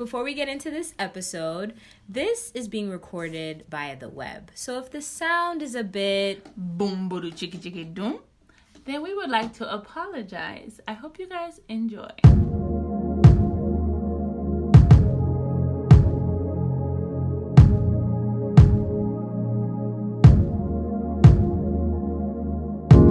[0.00, 1.74] before we get into this episode,
[2.08, 4.50] this is being recorded via the web.
[4.54, 8.20] So if the sound is a bit boom boom chicky chicky doom,
[8.86, 10.80] then we would like to apologize.
[10.88, 12.08] I hope you guys enjoy.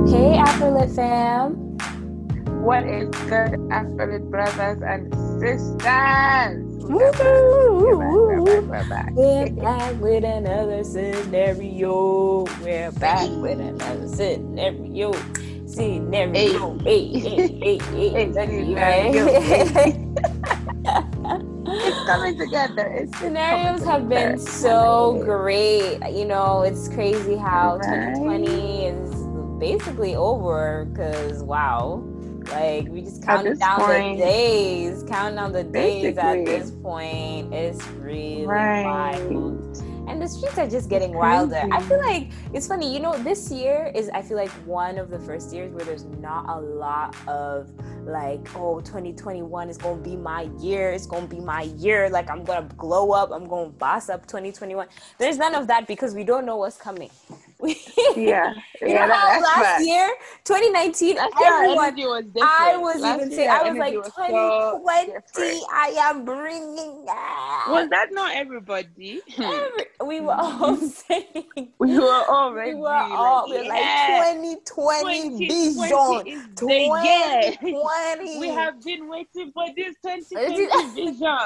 [0.09, 1.53] Hey Afrolit fam.
[2.65, 6.68] What is good, Afrolit brothers and sisters?
[6.89, 10.01] We're back, We're back, we're back, We're back.
[10.01, 12.45] with another scenario.
[12.63, 15.13] We're back with another scenario.
[15.67, 16.79] Scenario.
[16.79, 18.33] Hey, hey, hey, hey.
[18.75, 20.05] Hey.
[21.71, 22.87] It's coming together.
[22.87, 25.99] It's Scenarios coming have been so great.
[26.11, 28.15] You know, it's crazy how Right.
[28.15, 29.27] 2020 is
[29.59, 32.03] basically over because, wow.
[32.51, 37.53] Like, we just counting down point- the days, counting down the days at this point.
[37.53, 38.85] It's really Right.
[38.85, 39.77] wild.
[40.07, 41.67] And the streets are just getting wilder.
[41.71, 45.11] I feel like it's funny, you know, this year is I feel like one of
[45.11, 47.69] the first years where there's not a lot of
[48.05, 52.43] like, oh, 2021 is gonna be my year, it's gonna be my year, like I'm
[52.43, 54.87] gonna glow up, I'm gonna boss up 2021.
[55.19, 57.11] There's none of that because we don't know what's coming.
[58.15, 58.53] Yeah.
[58.81, 59.83] You know how that- that's last fact.
[59.83, 60.09] year,
[60.45, 62.25] 2019, Last year, everyone was.
[62.41, 65.63] I was Last even saying, I was like, energy was so 2020, different.
[65.73, 67.65] I am bringing that.
[67.67, 69.19] Was that not everybody?
[69.35, 69.41] Hmm.
[69.41, 70.63] Every- we were hmm.
[70.63, 74.33] all saying we were already we were all we were yeah.
[74.39, 77.57] like 2020 2020 vision is the year.
[77.61, 81.37] 2020 We have been waiting for this 2020 vision.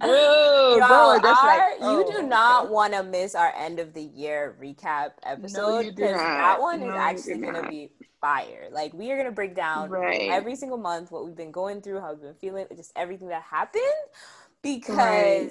[0.00, 4.02] Bro, bro, just like, oh, you do not want to miss our end of the
[4.02, 8.68] year recap episode because that one is No, you actually gonna be fire.
[8.70, 10.28] Like we are gonna break down Right.
[10.28, 13.42] every single month what we've been going through, how we've been feeling, just everything that
[13.42, 13.82] happened
[14.62, 15.50] because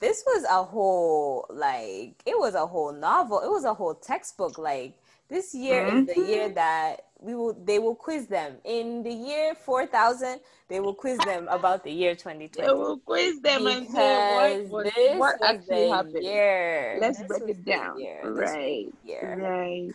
[0.00, 3.40] this was a whole like it was a whole novel.
[3.40, 4.58] It was a whole textbook.
[4.58, 4.98] Like
[5.28, 9.54] this year is the year that we will they will quiz them in the year
[9.54, 14.16] 4000 they will quiz them about the year 2020 They will quiz them and say
[14.16, 16.22] what, was, what actually happened.
[16.22, 16.98] year.
[17.00, 17.98] Let's This break it down.
[17.98, 18.20] year.
[18.22, 18.94] This was the Right.
[19.22, 19.94] Right.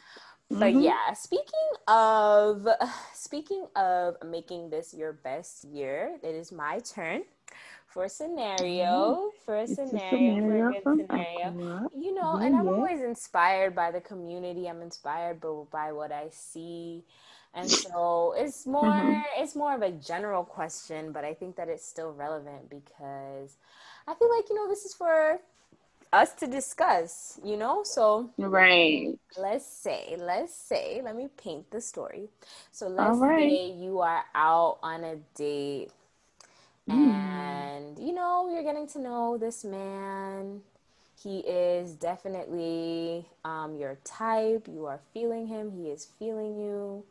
[0.50, 0.84] But Mhm.
[0.84, 2.68] yeah, speaking of
[3.14, 7.24] speaking of making this your best year, it is my turn
[7.92, 9.32] for a scenario.
[9.46, 11.54] For a scenario, for a good scenario.
[11.96, 14.68] You know, and I'm always inspired by the community.
[14.68, 17.04] I'm inspired by, by what I see.
[17.54, 19.24] And so it's more Mhm.
[19.38, 23.58] it's more of a general question, but I think that it's still relevant because
[24.08, 25.40] I feel like, you know, this is for
[26.14, 27.84] us to discuss, you know?
[27.84, 29.18] So Right.
[29.38, 32.30] let's say, let's say, let me paint the story.
[32.72, 33.60] So let's right.
[33.60, 35.92] say you are out on a date
[36.92, 37.14] Mm.
[37.14, 40.62] and you know you're getting to know this man.
[41.22, 44.68] He is definitely um, your type.
[44.68, 45.72] You are feeling him.
[45.72, 47.04] He is feeling you.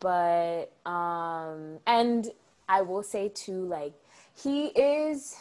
[0.00, 2.30] But um, and
[2.68, 3.92] I will say too, like
[4.40, 5.36] he is,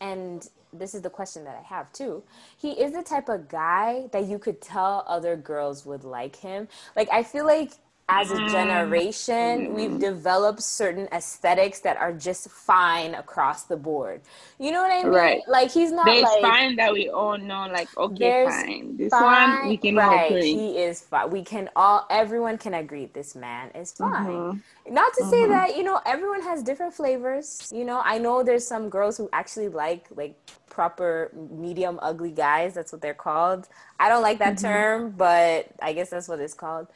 [0.00, 2.22] and this is the question that I have too.
[2.58, 6.68] He is the type of guy that you could tell other girls would like him.
[6.96, 7.72] Like I feel like
[8.08, 14.20] as a generation, we've developed certain aesthetics that are just fine across the board.
[14.58, 15.30] You know what I mean?
[15.30, 15.42] Right.
[15.46, 18.96] Like he's not There's like fine that we all know, like, okay, fine.
[18.96, 20.10] This fine, one we can right?
[20.10, 20.64] all agree.
[20.64, 21.30] He is fine.
[21.30, 24.46] We can all, everyone can agree this man is fine.
[24.46, 24.62] Mhm.
[24.88, 25.48] Not to say Mhm.
[25.48, 27.72] that you know everyone has different flavors.
[27.74, 30.36] You know, I know there's some girls who actually like like
[30.70, 32.74] proper medium ugly guys.
[32.74, 33.68] That's what they're called.
[33.98, 34.58] I don't like that Mhm.
[34.58, 36.88] term, but I guess that's what it's called.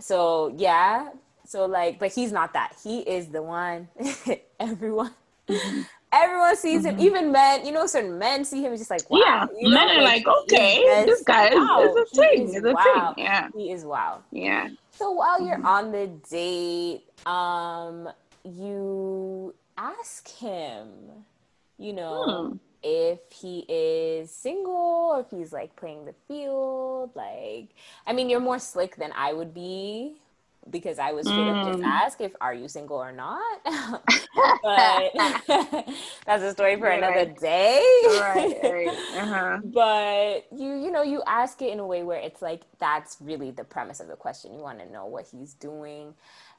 [0.00, 1.10] So yeah.
[1.46, 2.74] So like, but he's not that.
[2.82, 3.88] He is the one.
[4.60, 5.14] everyone.
[5.48, 5.80] Mm-hmm.
[6.10, 7.66] Everyone sees him, even men.
[7.66, 9.18] You know, certain men see him and just like, wow.
[9.22, 11.82] Yeah, you know, men are like, okay, this guy is, wow.
[11.82, 12.42] is a thing.
[12.48, 13.12] is Is a wow.
[13.14, 13.24] thing.
[13.24, 14.22] Yeah, He is wow.
[14.32, 14.68] yeah.
[14.90, 15.66] So while you're Mm-hmm.
[15.66, 18.08] on the date, um,
[18.44, 20.88] you ask him,
[21.78, 22.56] you know, Hmm.
[22.82, 27.10] If he is single or if he's like playing the field.
[27.14, 27.68] Like,
[28.06, 30.16] I mean, you're more slick than I would be
[30.70, 32.02] because I was straight up just Mm.
[32.02, 33.60] ask if are you single or not.
[34.62, 35.12] but
[36.26, 37.26] that's a story for Yeah, another right.
[37.26, 37.82] day.
[38.02, 39.00] right, right.
[39.16, 39.58] Uh-huh.
[39.62, 43.50] but you you know you ask it in a way where it's like that's really
[43.50, 46.14] the premise of the question you want to know what he's doing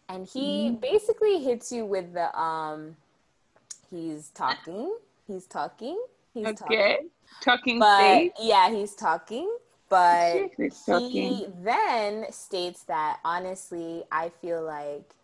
[0.09, 0.75] and he Mm-hmm.
[0.81, 2.95] basically hits you with the um
[3.89, 4.95] he's talking
[5.29, 6.01] he's talking
[6.33, 6.53] he's Okay.
[6.53, 7.09] talking
[7.41, 8.33] Talking but stage.
[8.41, 9.49] yeah he's talking
[9.89, 11.53] but He's he talking.
[11.63, 15.15] then states that honestly i feel like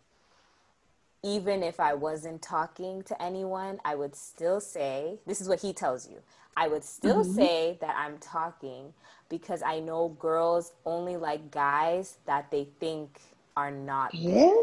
[1.24, 5.72] even if I wasn't talking to anyone, I would still say, this is what he
[5.74, 6.18] tells you.
[6.56, 7.34] I would still Mhm.
[7.36, 8.94] say that I'm talking
[9.28, 13.20] because I know girls only like guys that they think
[13.56, 14.14] are not.
[14.14, 14.54] Yeah.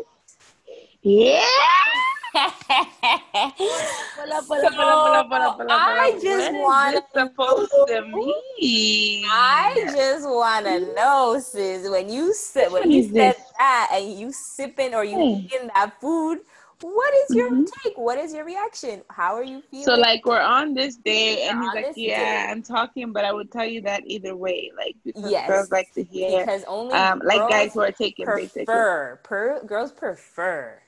[1.03, 1.45] Yeah.
[2.35, 3.51] I
[6.21, 9.23] just want supposed to mean?
[9.23, 14.31] I just want to know, sis, when you said when you said that and you
[14.31, 15.29] sipping or you Hey.
[15.29, 16.39] eating that food,
[16.81, 17.65] what is your Mhm.
[17.83, 17.97] take?
[17.97, 19.03] What is your reaction?
[19.09, 19.85] How are you feeling?
[19.85, 22.45] So like we're on this day, and We're he's like, "Yeah, day.
[22.49, 25.45] I'm talking, but I would tell you that either way, like because Yes.
[25.45, 29.63] girls like to hear, because only um, like guys who are taking basically." prefer per
[29.65, 30.82] girls prefer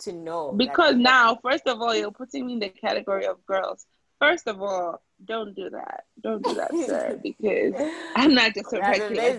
[0.00, 3.86] to know Because now, first of all, you're putting me in the category of girls.
[4.20, 6.04] First of all, don't do that.
[6.22, 7.74] Don't do that, sir, because
[8.14, 9.32] I'm not just a regular,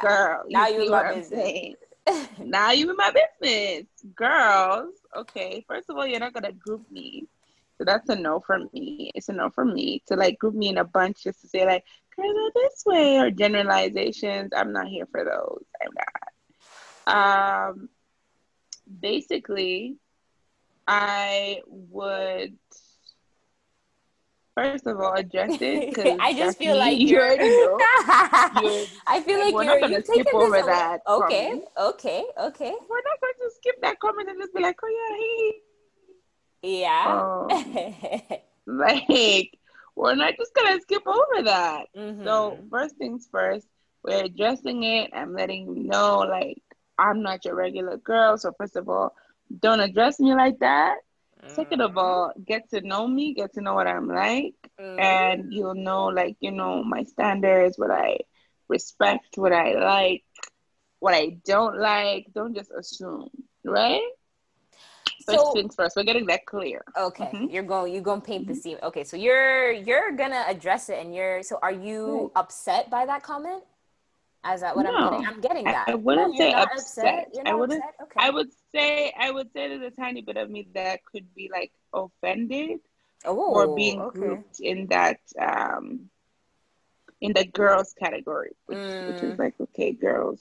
[0.00, 0.44] girl.
[0.48, 1.22] You Now you what my I'm business.
[1.22, 1.76] saying?
[2.38, 4.94] Now you in my business, girls.
[5.16, 7.26] Okay, first of all, you're not gonna group me,
[7.78, 9.10] so that's a no for me.
[9.14, 11.64] It's a no for me to like group me in a bunch just to say
[11.66, 11.84] like
[12.16, 14.50] girls are this way or generalizations.
[14.54, 15.64] I'm not here for those.
[15.82, 15.92] I'm
[17.06, 17.70] not.
[17.70, 17.88] Um,
[19.00, 19.96] basically,
[20.86, 22.56] I would
[24.54, 25.94] first of all address it.
[25.94, 27.24] 'cause I just feel like you you're.
[27.24, 27.78] already know.
[29.06, 31.00] I feel like we're you're, not gonna you're skip over that.
[31.08, 31.64] Okay, promise.
[31.78, 32.72] okay, okay.
[32.88, 35.60] We're not going to skip that comment and just be like, oh yeah, hey.
[36.62, 37.20] Yeah.
[37.46, 39.58] Um, like
[39.96, 41.86] we're not just gonna skip over that.
[41.96, 42.24] Mhm.
[42.24, 43.66] So first things first,
[44.02, 45.10] we're addressing it.
[45.12, 46.62] I'm letting you know, like
[46.98, 48.36] I'm not your regular girl.
[48.38, 49.14] So first of all,
[49.60, 50.98] don't address me like that.
[51.46, 54.98] Second of all, get to know me, get to know what I'm like, Mhm.
[54.98, 58.18] and you'll know, like you know, my standards, what I
[58.68, 60.24] respect, what I like,
[61.00, 62.32] what I don't like.
[62.34, 63.28] Don't just assume,
[63.62, 64.00] right?
[65.26, 65.96] First so things first.
[65.96, 66.84] We're getting that clear.
[66.96, 67.52] okay, Mhm.
[67.52, 68.78] you're going you're going to paint the scene.
[68.82, 73.22] Okay, so you're you're gonna address it, and you're so are you upset by that
[73.22, 73.62] comment?
[74.52, 75.26] Is that what I'm No, getting?
[75.26, 75.84] I'm getting that.
[75.88, 77.28] I wouldn't say upset.
[77.32, 77.94] You're I wouldn't- upset.
[78.02, 78.20] Okay.
[78.26, 81.50] I would say I would say there's a tiny bit of me that could be
[81.52, 82.80] like offended
[83.24, 84.18] oh, or being okay.
[84.18, 86.10] grouped in that um
[87.20, 89.38] in the girls category, which which is Mm.
[89.38, 90.40] like okay, girls.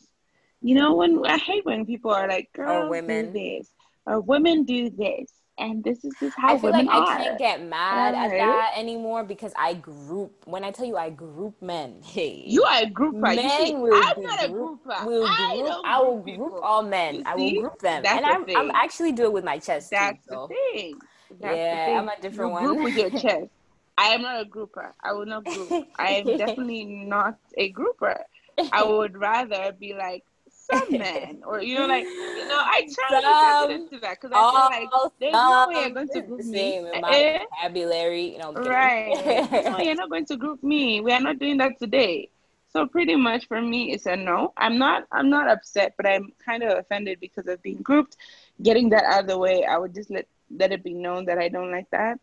[0.62, 3.32] You know when I hate when people are like girls women.
[3.32, 3.70] do this
[4.06, 7.14] or women do this and this is just how I feel women like are.
[7.20, 10.32] I can't get mad at that anymore because I group.
[10.46, 13.20] When I tell you I group men, hey, you are a grouper.
[13.22, 15.06] Men see, will I'm not a group- grouper.
[15.06, 15.72] will I group.
[15.86, 16.60] I will group people.
[16.62, 17.24] all men.
[17.26, 19.92] I will group them, That's and the I'm, I'm actually do it with my chest
[19.92, 20.32] That's too.
[20.34, 20.48] So.
[20.48, 21.00] the thing.
[21.40, 21.98] That's Yeah, the thing.
[21.98, 22.66] I'm a different you one.
[22.66, 23.50] Group with your chest.
[23.98, 24.96] I am not a grouper.
[25.04, 25.70] I will not group.
[26.00, 28.24] I am definitely not a grouper.
[28.72, 30.24] I would rather be like
[30.72, 34.22] some men, or you know, like you know, I try to be Some- to that
[34.22, 36.58] because I feel like there's no way you're going to group the me.
[36.58, 37.40] same in my Eh?
[37.62, 38.34] vocabulary.
[38.34, 39.14] You know, Right.
[39.66, 41.02] no, you're not going to group me.
[41.02, 42.30] We are not doing that today.
[42.72, 44.54] So pretty much for me it's a no.
[44.58, 48.18] I'm not I'm not upset, but I'm kind of offended because of being grouped.
[48.62, 51.38] Getting that out of the way, I would just let let it be known that
[51.38, 52.20] I don't like that.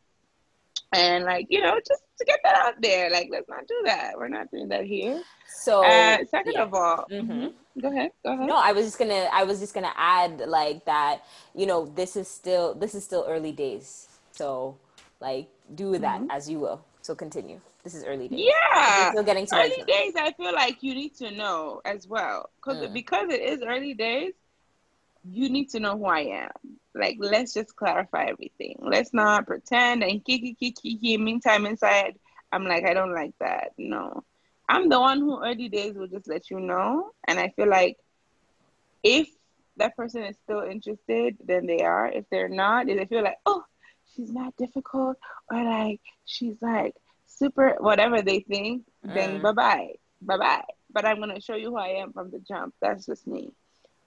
[0.93, 3.11] And like, you know, just to get that out there.
[3.11, 4.15] Like, let's not do that.
[4.17, 5.23] We're not doing that here.
[5.63, 6.63] So uh second yeah.
[6.63, 7.53] of all, Mhm.
[7.81, 8.11] Go ahead.
[8.25, 8.47] Go ahead.
[8.47, 9.29] No, I was just gonna.
[9.33, 11.23] I was just gonna add like that.
[11.55, 14.09] You know, this is still this is still early days.
[14.33, 14.77] So,
[15.21, 16.27] like, do with that Mhm.
[16.31, 16.85] as you will.
[17.03, 17.61] So continue.
[17.83, 18.41] This is early days.
[18.47, 19.05] Yeah.
[19.07, 22.51] We're still getting to early days i feel like you need to know as well
[22.57, 22.93] because Mm.
[22.93, 24.35] because it is early days
[25.25, 26.51] you need to know who i am
[26.95, 32.19] like let's just clarify everything let's not pretend and kiki kiki kiki meantime inside
[32.53, 34.23] i'm like i don't like that no
[34.71, 37.11] i'm the one who early days will just let you know.
[37.29, 37.99] And i feel like
[39.05, 39.29] if
[39.77, 42.09] that person is still interested then they are.
[42.09, 43.65] If they're not if they feel like oh
[44.15, 45.19] she's not difficult
[45.51, 46.95] or like she's like
[47.27, 49.43] super whatever they think then Mm.
[49.43, 49.89] bye bye
[50.23, 52.75] bye bye but i'm going to show you who i am from the jump.
[52.81, 53.53] That's just me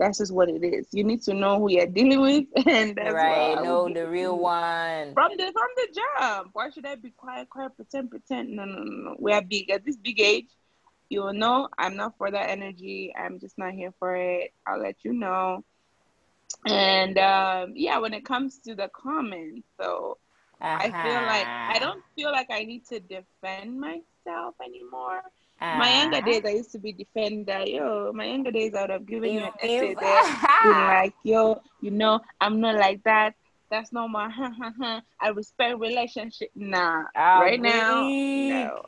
[0.04, 3.24] that's just what it is you need to know who you're dealing with and that's
[3.24, 3.58] right.
[3.58, 5.16] what I will No, the real one.
[5.16, 5.88] from the from the
[6.20, 9.42] jump why should i be quiet quiet pretend pretend no no no no we are
[9.42, 10.50] big at this big age
[11.10, 14.82] you will know i'm not for that energy i'm just not here for it i'll
[14.82, 15.64] let you know
[16.68, 20.18] and um yeah when it comes to the comments so
[20.78, 21.94] I feel like I Uh-huh.
[21.94, 25.22] don't feel like I need to defend myself anymore.
[25.72, 26.26] My younger Uh-huh.
[26.26, 27.64] days, I used to be defender.
[27.66, 30.24] Yo, my younger days, I would have given you an essay there,
[30.88, 33.34] like, yo, you know, I'm not like that.
[33.72, 34.30] That's not my.
[35.22, 36.50] I respect relationship.
[36.56, 38.86] Nah, Ah, right now, no.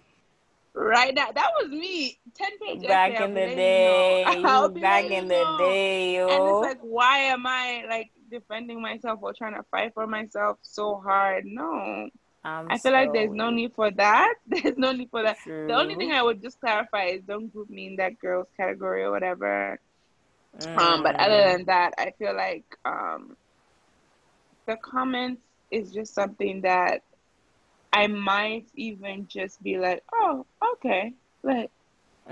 [0.75, 2.19] Right now, that was me.
[2.35, 3.23] Ten page Back essay.
[3.25, 4.47] In the day, you know.
[4.47, 5.57] I'll you be back in the know.
[5.57, 6.49] day, And yo.
[6.49, 11.01] it's like, why am I like defending myself or trying to fight for myself so
[11.03, 11.45] hard.
[11.45, 12.09] No.
[12.45, 14.33] I'm I feel like there's no need for that.
[14.47, 15.37] There's no need for that.
[15.67, 19.03] The only thing I would just clarify is don't group me in that girls category
[19.03, 19.79] or whatever.
[20.77, 21.45] Um, but other Mm.
[21.45, 23.35] than that, I feel like um,
[24.67, 27.01] the comments is just something that
[27.93, 31.71] I might even just be like, oh, okay, like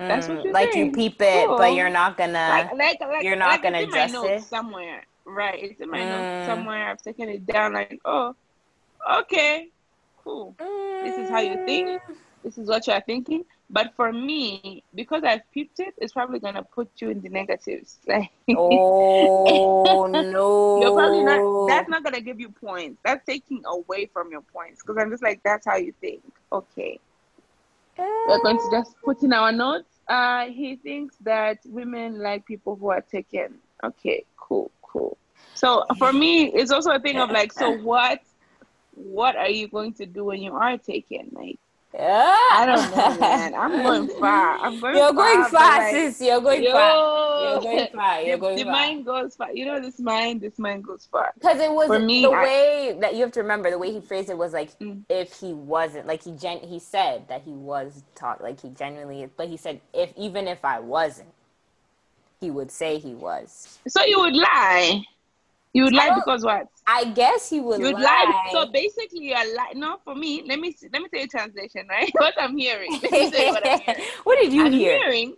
[0.08, 2.72] that's what Mm, you're like you peep it, but you're not gonna.
[2.72, 4.48] like, like, like, you're not like gonna it's in address notes it?
[4.50, 5.62] somewhere, right?
[5.64, 6.06] It's in my Mm.
[6.06, 6.90] notes somewhere.
[6.90, 7.74] I've taken it down.
[7.74, 8.36] Like, oh,
[9.22, 9.70] okay,
[10.24, 10.56] cool.
[10.60, 11.90] This is how you think.
[11.90, 12.16] Mm.
[12.44, 13.46] This is what you're thinking.
[13.70, 18.00] But for me, because I've peeped it, it's probably gonna put you in the negatives.
[18.08, 20.82] Like, Oh no!
[20.82, 21.68] You're probably not.
[21.68, 23.00] That's not gonna give you points.
[23.04, 24.82] That's taking away from your points.
[24.82, 26.22] Because I'm just like, that's how you think.
[26.52, 27.00] Okay,
[27.98, 30.00] we're going to just put in our notes.
[30.08, 33.56] Uh, he thinks that women like people who are taken.
[33.84, 35.18] Okay, cool, cool.
[35.54, 38.22] So for me, it's also a thing of like, so what?
[38.96, 41.30] What are you going to do when you are taken?
[41.32, 41.58] Like,
[41.94, 42.36] yeah.
[42.52, 43.54] I don't know, man.
[43.58, 44.58] I'm going far.
[44.58, 44.96] I'm going.
[44.96, 46.22] You're going far, like, sis.
[46.22, 47.44] You're going yo, far.
[47.54, 48.22] You're going far.
[48.22, 48.72] You're the, going the far.
[48.72, 49.54] mind goes far.
[49.54, 51.32] You know, this mind, this mind goes far.
[51.36, 53.92] Because it was For me, the I- way that you have to remember the way
[53.92, 55.04] he phrased it was like Mm.
[55.10, 59.30] if he wasn't like he gen he said that he was taught like he genuinely
[59.38, 61.30] but he said if even if I wasn't
[62.42, 63.80] he would say he was.
[63.88, 65.04] So you would lie.
[65.74, 66.68] You would lie because what?
[66.86, 68.02] I guess he would You would lie.
[68.02, 68.50] lie.
[68.52, 69.80] So basically, you're lying.
[69.80, 72.12] No, for me, let me see, let me tell you translation, right?
[72.18, 72.92] What I'm hearing.
[72.92, 74.02] Let me tell you what I'm hearing.
[74.24, 75.00] what did you I'm hear?
[75.00, 75.36] hearing.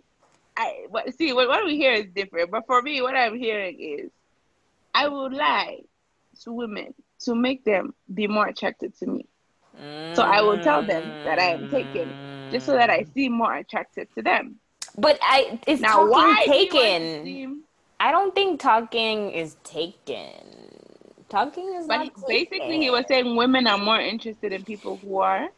[0.56, 3.76] I what, see what, what we hear is different, but for me, what I'm hearing
[3.80, 4.10] is,
[4.94, 5.80] I would lie
[6.42, 9.26] to women to make them be more attracted to me.
[10.14, 13.14] So I will tell them that I am taken, just so that I mm.
[13.14, 14.56] seem more attracted to them.
[14.96, 17.62] But I it's Now, why do you want to taken.
[17.98, 20.32] I don't think talking is taken.
[21.28, 25.48] Talking is But basically, he was saying women are more interested in people who are.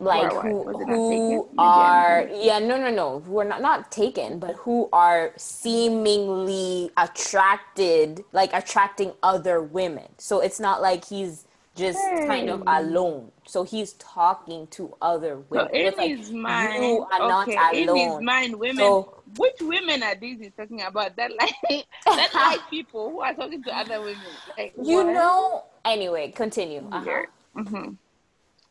[0.00, 1.48] like who Was it not who taken?
[1.58, 6.90] I'm are yeah no no no who are not not taken but who are seemingly
[6.96, 11.46] attracted like attracting other women so it's not like he's
[11.76, 16.30] just kind of alone so he's talking to other So women in It's like his
[16.30, 18.76] mind, you are not okay, in his mind, women.
[18.76, 21.16] So- which women are these he's talking about?
[21.16, 21.54] That like
[22.04, 24.22] that like people who are talking to other women.
[24.56, 25.06] Like you what?
[25.12, 27.22] know anyway continue uh-huh.
[27.54, 27.90] hmm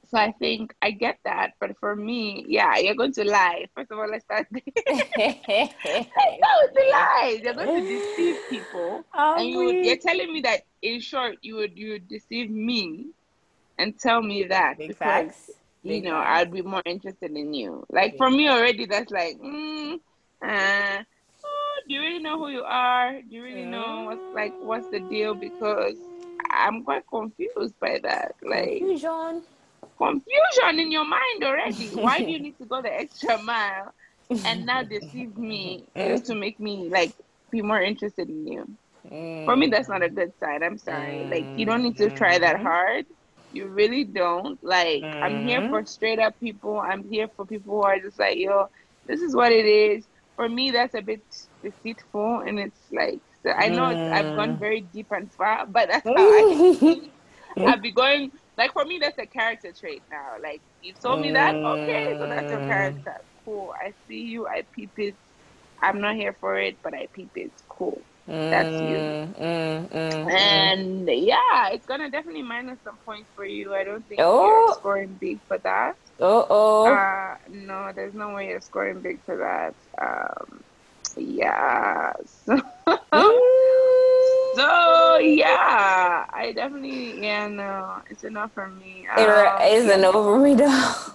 [0.10, 3.66] So I think I get that, but for me, yeah, you're going to lie.
[3.76, 4.48] First of all, let's start.
[4.52, 4.62] there.
[4.86, 7.40] Let's start with the lies.
[7.44, 11.78] You're going to deceive people, and you, you're telling me that in short, you would
[11.78, 13.12] you would deceive me,
[13.80, 15.52] and tell me that big because facts
[15.84, 16.30] you Big know, facts.
[16.42, 17.86] I'd be more interested in you.
[17.90, 19.94] Like Big for me already, that's like, mm,
[20.44, 21.04] uh,
[21.46, 23.22] oh, do you really know who you are?
[23.22, 25.36] Do you really know what's like what's the deal?
[25.36, 25.96] Because
[26.52, 28.36] I'm quite confused by that.
[28.44, 29.44] Like confusion
[29.98, 31.90] confusion in your mind already.
[31.96, 33.94] Why do you need to go the extra mile
[34.46, 37.14] and now deceive me just to make me like
[37.52, 38.78] be more interested in you?
[39.46, 40.62] For me, that's not a good sign.
[40.64, 41.26] I'm sorry.
[41.32, 43.06] Like you don't need to try that hard.
[43.54, 44.62] You really don't.
[44.64, 45.72] Like I'm here mm-hmm.
[45.72, 46.80] for straight up people.
[46.80, 48.70] I'm here for people who are just like, yo,
[49.08, 50.06] this is what it is.
[50.36, 51.22] For me, that's a bit
[51.62, 54.60] deceitful, and it's like so I know it's, I've gone mm.
[54.60, 57.10] very deep and far, but that's how I.
[57.58, 60.36] I'd be going like for me that's a character trait now.
[60.42, 62.68] Like you told me that, okay, so that's your mm.
[62.68, 63.22] character.
[63.46, 63.74] Cool.
[63.76, 65.16] I see you, I peep it.
[65.82, 67.52] I'm not here for it, but I peep it.
[67.70, 68.02] Cool.
[68.30, 68.98] That's you.
[68.98, 73.74] Mm, mm, mm, And yeah, it's gonna definitely minus some points for you.
[73.74, 74.46] I don't think Oh.
[74.46, 75.96] you're scoring big for that.
[76.22, 76.94] Uh oh.
[76.94, 79.74] Uh no, there's no way you're scoring big for that.
[79.98, 80.62] Um
[81.18, 82.14] yeah.
[82.46, 82.58] So,
[84.56, 89.08] so yeah, I definitely yeah no, it's enough for me.
[89.08, 91.14] Um, it is an over me dog.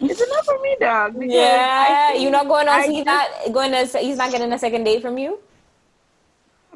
[0.00, 1.14] It's enough for me, dog.
[1.22, 2.68] Yeah, you're not going.
[2.68, 3.98] I He's just- not going to.
[3.98, 5.38] He's not getting a second date from you,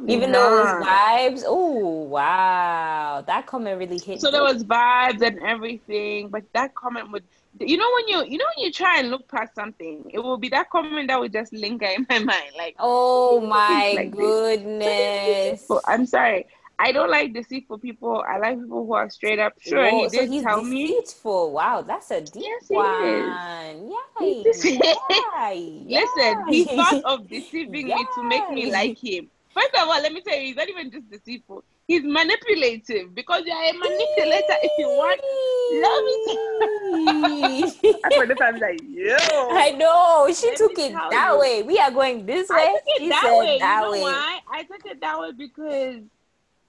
[0.09, 0.51] even though Nah.
[0.51, 1.43] those vibes.
[1.47, 4.21] Oh wow, that comment really hit.
[4.21, 7.25] So there was vibes and everything, but that comment would,
[7.61, 10.39] you know, when you, you know, when you try and look past something, it will
[10.39, 15.67] be that comment that would just linger in my mind, like, Oh my like goodness.
[15.67, 16.47] So I'm sorry,
[16.79, 18.25] I don't like deceitful people.
[18.27, 19.55] I like people who are straight up.
[19.61, 20.87] Sure, Whoa, he so did he's tell me.
[20.87, 21.53] deceitful.
[21.53, 22.89] Wow, that's a deep Yes, one.
[22.99, 23.41] Yay.
[24.21, 24.45] Yay.
[25.87, 29.31] Listen, he thought of deceiving me to make me like him.
[29.53, 31.65] First of all, let me tell you, he's not even just deceitful.
[31.89, 35.21] He's manipulative because you're a manipulator if you want.
[38.03, 39.17] That's what the time's like, yo.
[39.51, 40.33] I know.
[40.33, 41.39] She Let took it that you.
[41.41, 41.63] way.
[41.63, 42.57] We are going this way.
[42.59, 43.59] I took it She that said way.
[43.59, 44.01] that you know way.
[44.03, 44.39] why?
[44.53, 46.03] I took it that way because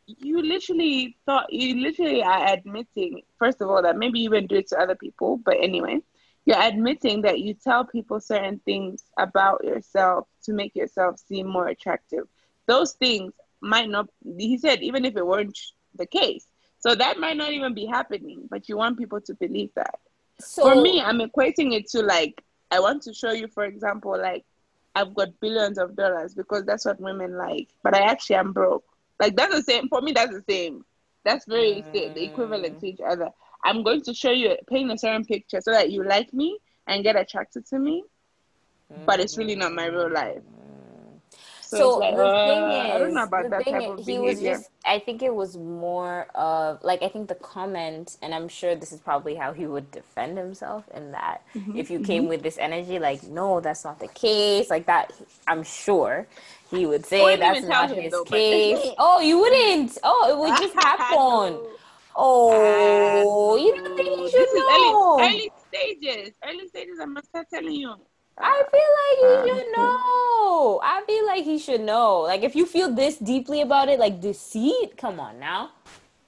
[0.08, 4.56] you literally thought you literally are admitting first of all that maybe you even do
[4.56, 6.00] it to other people but anyway
[6.46, 11.68] you're admitting that you tell people certain things about yourself to make yourself seem more
[11.68, 12.28] attractive
[12.68, 15.58] those things might not he said even if it weren't
[15.96, 16.46] the case
[16.80, 20.00] so that might not even be happening but you want people to believe that
[20.40, 22.42] so, for me i'm equating it to like
[22.72, 24.44] i want to show you for example like
[24.96, 28.84] i've got billions of dollars because that's what women like but i actually am broke
[29.22, 30.12] like that's the same for me.
[30.12, 30.84] That's the same.
[31.24, 31.94] That's very mm.
[31.94, 33.30] the equivalent to each other.
[33.64, 37.04] I'm going to show you paint a certain picture so that you like me and
[37.04, 38.04] get attracted to me,
[38.92, 39.06] mm.
[39.06, 40.42] but it's really not my real life.
[41.72, 44.00] So, so like, the uh, thing is, I don't know about that type is, of
[44.00, 44.22] he behavior.
[44.24, 44.70] was just.
[44.86, 48.92] I think it was more of like I think the comment, and I'm sure this
[48.92, 50.84] is probably how he would defend himself.
[50.94, 52.06] In that, mm-hmm, if you mm-hmm.
[52.06, 55.14] came with this energy, like no, that's not the case, like that,
[55.48, 56.28] I'm sure
[56.70, 58.94] he would say that's not his though, case.
[58.98, 59.98] oh, you wouldn't.
[60.04, 61.58] Oh, it would just happen.
[62.18, 65.20] Oh, you don't think you should know?
[65.22, 66.34] Early, early stages.
[66.44, 67.00] Early stages.
[67.02, 67.96] I must start telling you.
[68.42, 70.82] I feel like he should know.
[70.84, 72.22] I feel like he should know.
[72.22, 75.72] Like if you feel this deeply about it, like deceit, come on now.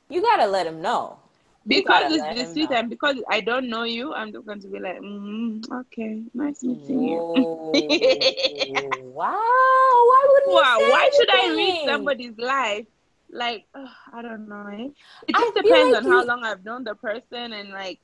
[0.10, 1.18] You gotta let him know.
[1.66, 5.00] because it's deceit and because I don't know you, I'm just going to be like,
[5.00, 7.18] mm, okay, nice meeting you.
[9.16, 12.86] wow, why would Wow, why should I read somebody's life?
[13.32, 14.68] Like, I don't know.
[14.68, 14.90] Eh?
[15.28, 16.12] It just depends like on you...
[16.12, 18.00] how long I've known the person and like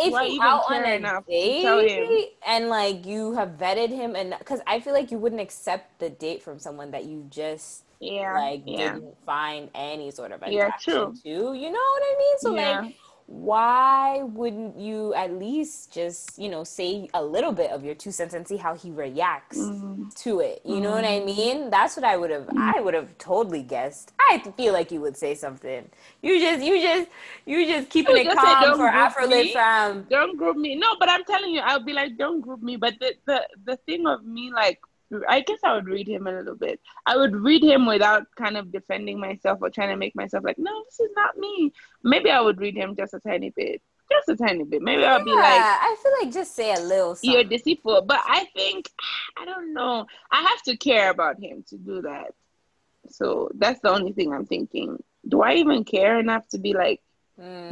[0.00, 4.60] if Why you out on a date and like you have vetted him and because
[4.66, 8.62] I feel like you wouldn't accept the date from someone that you just yeah like
[8.64, 8.94] yeah.
[8.94, 11.54] didn't find any sort of attraction yeah, to.
[11.54, 12.38] You know what I mean?
[12.38, 12.80] So yeah.
[12.80, 12.94] like
[13.28, 18.10] why wouldn't you at least just you know say a little bit of your two
[18.10, 20.08] cents and see how he reacts mm-hmm.
[20.16, 20.84] to it you mm-hmm.
[20.84, 21.26] know what i mm-hmm.
[21.26, 22.72] mean that's what i would have mm-hmm.
[22.74, 25.86] i would have totally guessed i feel like you would say something
[26.22, 27.10] you just you just
[27.44, 31.50] you just keeping it calm for afro fam don't group me no but i'm telling
[31.50, 34.80] you i'll be like don't group me but the the, the thing of me like
[35.28, 36.80] I guess I would read him a little bit.
[37.06, 40.58] I would read him without kind of defending myself or trying to make myself like,
[40.58, 41.72] no, this is not me.
[42.02, 44.82] Maybe I would read him just a tiny bit, just a tiny bit.
[44.82, 47.14] Maybe yeah, I'll be like, I feel like just say a little.
[47.14, 47.32] Something.
[47.32, 48.90] You're deceitful, but I think
[49.36, 50.06] I don't know.
[50.30, 52.34] I have to care about him to do that.
[53.08, 55.02] So that's the only thing I'm thinking.
[55.26, 57.00] Do I even care enough to be like,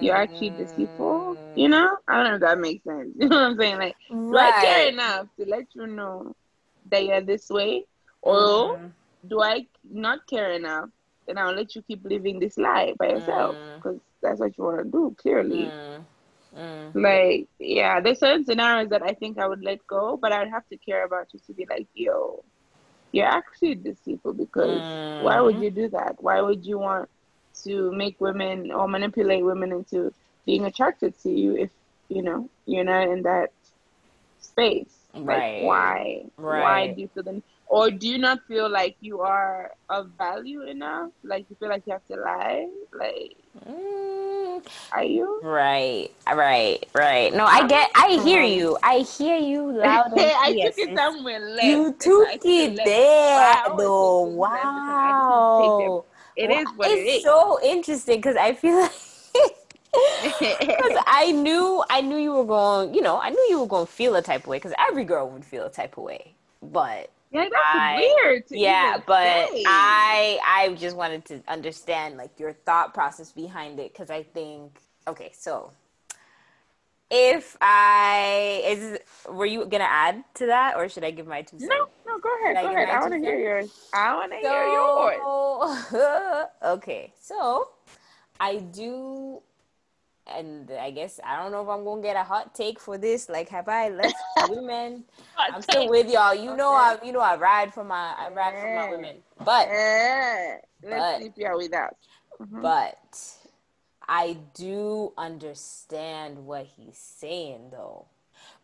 [0.01, 1.37] you're actually deceitful?
[1.37, 1.57] Mm.
[1.57, 3.15] You know, I don't know if that makes sense.
[3.21, 3.79] You know what I'm saying?
[3.79, 4.31] Like, right.
[4.31, 6.35] do I care enough to let you know?
[6.91, 7.85] That you're this way,
[8.23, 8.91] or mm.
[9.27, 10.91] do I not care enough?
[11.27, 14.01] Then I'll let you keep living this life by yourself because mm.
[14.23, 15.15] that's what you want to do.
[15.19, 16.05] Clearly, mm.
[16.57, 16.95] mm.
[16.95, 20.69] like yeah, there's certain scenarios that I think I would let go, but I'd have
[20.69, 22.45] to care about you to be like, yo,
[23.13, 24.81] you're actually deceitful because
[25.25, 25.65] why would mm.
[25.65, 26.17] you do that?
[26.21, 27.09] Why would you want
[27.65, 30.13] to make women or manipulate women into
[30.45, 31.71] being attracted to you if
[32.09, 33.51] you know you're not in that
[34.41, 34.95] space?
[35.25, 35.63] Right.
[35.63, 36.25] Like why?
[36.37, 36.63] Right.
[36.63, 40.63] Why do you feel the or do you not feel like you are of value
[40.63, 41.11] enough?
[41.25, 42.69] Like you feel like you have to lie?
[42.93, 44.63] Like mm.
[44.93, 45.41] are you?
[45.43, 47.35] Right, right, right.
[47.35, 48.79] No, I get I hear you.
[48.83, 50.33] I hear you loud and clear.
[50.37, 51.65] I took it somewhere left.
[51.65, 54.23] You took it there though.
[54.23, 56.05] Wow.
[56.37, 57.25] It is what it's it is.
[57.25, 58.93] so interesting because I feel like
[60.41, 63.87] because I knew I knew you were going, you know, I knew you were going
[63.87, 66.35] to feel a type of way because every girl would feel a type of way.
[66.63, 68.45] But yeah, that's I, weird.
[68.51, 69.65] yeah, but say.
[69.67, 74.81] I I just wanted to understand like your thought process behind it because I think
[75.07, 75.73] okay, so
[77.11, 81.59] if I is were you gonna add to that or should I give my two
[81.59, 81.71] cents?
[81.71, 82.89] No, no, go ahead, should go I ahead.
[82.89, 83.71] I want to hear yours.
[83.95, 84.51] I want to so,
[85.93, 86.47] hear yours.
[86.65, 87.69] okay, so
[88.41, 89.41] I do
[90.27, 93.29] and I guess I don't know if I'm gonna get a hot take for this.
[93.29, 94.15] Like, have I left
[94.49, 95.05] women?
[95.39, 96.35] I'm still with y'all.
[96.35, 99.17] You know, I you know I ride for my I ride for my women.
[99.45, 99.69] But
[100.83, 101.93] let's see if you're with us.
[102.41, 102.63] Mm-hmm.
[102.63, 103.37] But
[104.09, 108.07] I do understand what he's saying though,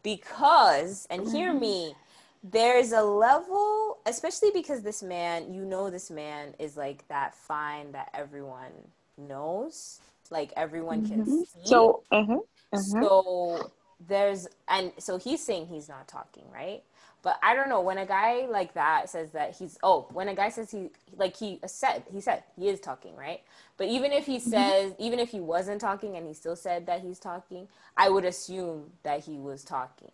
[0.02, 1.60] because and hear mm-hmm.
[1.60, 1.94] me.
[2.44, 7.92] There's a level, especially because this man, you know, this man is like that fine
[7.92, 8.72] that everyone
[9.16, 10.00] knows
[10.32, 11.40] like everyone can mm-hmm.
[11.40, 11.60] see.
[11.64, 12.38] So, uh-huh,
[12.72, 12.78] uh-huh.
[12.78, 13.72] so
[14.08, 16.82] there's and so he's saying he's not talking, right?
[17.22, 20.34] But I don't know when a guy like that says that he's oh when a
[20.34, 23.42] guy says he like he said he said he is talking right
[23.76, 24.50] but even if he mm-hmm.
[24.50, 28.24] says even if he wasn't talking and he still said that he's talking I would
[28.24, 30.10] assume that he was talking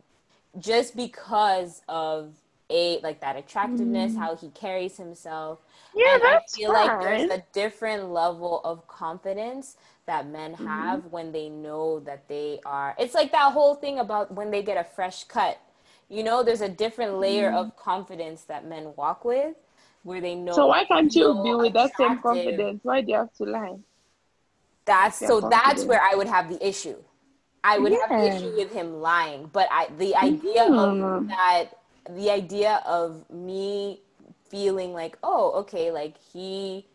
[0.58, 2.34] just because of
[2.70, 5.60] a like that attractiveness, how he carries himself.
[5.94, 9.76] Yeah, and that's I feel like there's a different level of confidence
[10.08, 10.66] that men Mm-hmm.
[10.66, 12.96] have when they know that they are.
[12.98, 15.60] It's like that whole thing about when they get a fresh cut.
[16.10, 19.56] You know, there's a different layer of confidence that men walk with,
[20.04, 20.52] where they know.
[20.52, 20.54] Mm-hmm.
[20.54, 22.80] So why can't you be with that same confidence?
[22.84, 23.78] Why do you have to lie?
[24.86, 25.40] That's Yeah, so.
[25.40, 26.96] That's where I would have the issue.
[27.64, 31.28] I would have the issue with him lying, but I the idea of Mhm.
[31.28, 31.66] that
[32.10, 34.00] the idea of me
[34.48, 36.86] feeling like oh okay like he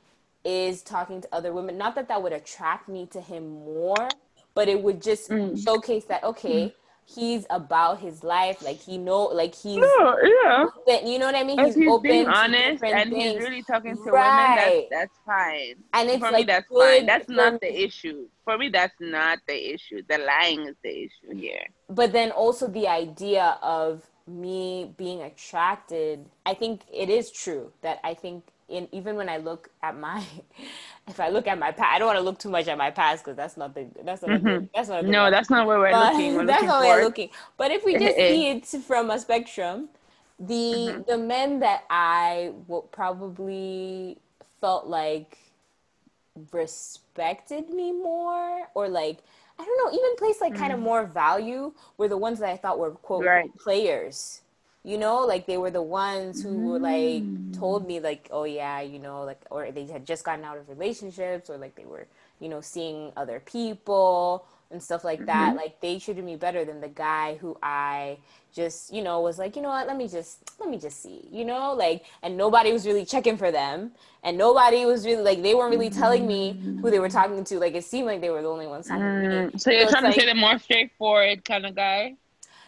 [0.43, 4.07] is talking to other women not that that would attract me to him more
[4.55, 5.61] but it would just Mm.
[5.63, 6.73] showcase that okay
[7.05, 10.65] he's about his life like he know like he's Oh, yeah.
[10.65, 13.95] open, you know what I mean he's, he's open being honest and he's really talking
[14.03, 14.29] to Right.
[14.29, 15.75] women, that's that's fine.
[15.93, 17.05] and it's for like me, that's fine.
[17.05, 17.59] That's not me.
[17.61, 18.27] the issue.
[18.45, 20.01] For me, that's not the issue.
[20.07, 21.65] The lying is the issue here.
[21.89, 27.99] but then also the idea of me being attracted i think it is true that
[28.05, 30.23] i think in even when i look at my
[31.07, 32.91] if i look at my past i don't want to look too much at my
[32.91, 35.31] past because that's not the that's not good, that's not No, one.
[35.31, 36.33] that's not where we're But looking.
[36.35, 39.19] We're that's looking not where we're looking but if we just see it from a
[39.19, 39.89] spectrum
[40.39, 41.01] the Mm-hmm.
[41.07, 44.17] the men that i will probably
[44.61, 45.37] felt like
[46.51, 49.19] respected me more or like
[49.59, 52.57] I don't know, even placed like kind of more value were the ones that I
[52.57, 53.27] thought were quote.
[53.27, 53.51] Right.
[53.59, 54.41] players.
[54.85, 57.57] You know, like they were the ones who were like Mm.
[57.57, 60.67] told me like, oh yeah, you know, like or they had just gotten out of
[60.67, 62.05] relationships or like they were,
[62.41, 65.49] you know, seeing other people and stuff like that.
[65.49, 65.57] Mm-hmm.
[65.57, 68.17] Like they treated me better than the guy who I
[68.53, 71.29] just, you know, was like, you know what, let me just let me just see,
[71.31, 73.91] you know, like and nobody was really checking for them
[74.21, 77.57] and nobody was really like they weren't really telling me who they were talking to.
[77.57, 79.35] Like it seemed like they were the only ones talking to me.
[79.51, 82.15] Mm, so you're it's trying like- to say the more straightforward kind of guy?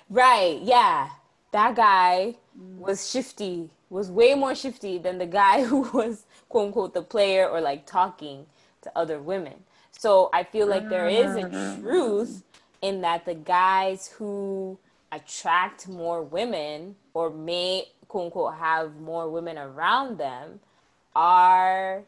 [0.09, 1.09] Right, yeah.
[1.55, 2.77] That guy Mm.
[2.87, 7.43] was shifty, was way more shifty than the guy who was quote unquote the player
[7.47, 8.45] or like talking
[8.83, 9.57] to other women.
[9.91, 11.45] So I feel like there is a
[11.81, 12.43] truth
[12.81, 14.77] in that the guys who
[15.11, 20.59] attract more women or may quote unquote have more women around them
[21.15, 22.03] are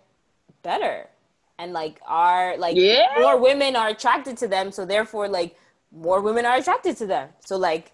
[0.63, 1.07] better
[1.59, 3.07] and like are like Yeah.
[3.19, 5.55] more women are attracted to them so therefore like
[5.91, 7.93] more women are attracted to them so like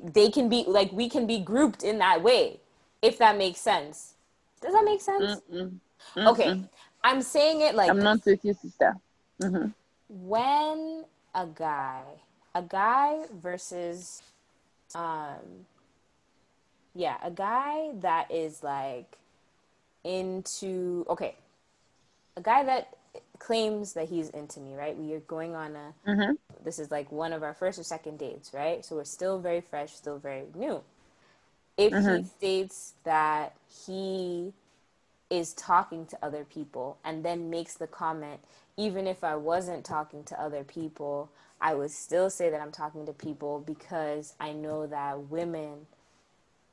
[0.00, 2.60] they can be like we can be grouped in that way
[3.02, 4.14] if that makes sense.
[4.60, 5.40] Does that make sense?
[5.52, 5.78] Mm-mm.
[6.16, 6.62] okay.
[7.02, 8.96] I'm saying it like I'm not with you, sister.
[10.08, 11.04] when
[11.34, 12.02] a guy
[12.54, 14.22] a guy versus
[14.94, 15.66] um
[16.94, 19.18] yeah a guy that is like
[20.04, 21.34] into okay.
[22.36, 22.96] A guy that
[23.38, 24.96] claims that he's into me right?
[24.96, 26.32] We are going on a Mm-hmm.
[26.64, 28.84] this is like one of our first or second dates right?
[28.84, 30.82] So we're still very fresh still very new.
[31.76, 33.54] If he states that
[33.86, 34.52] he
[35.30, 38.40] is talking to other people and then makes the comment
[38.76, 43.06] even if i wasn't talking to other people i would still say that i'm talking
[43.06, 45.86] to people because i know that women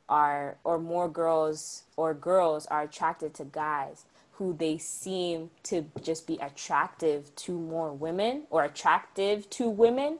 [0.09, 4.05] are or more girls or girls are attracted to guys
[4.41, 10.17] who they seem to just be attractive to more women or attractive to women